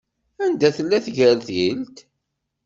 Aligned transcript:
Anda 0.43 0.69
tella 0.75 0.97
tgertilt? 1.05 1.97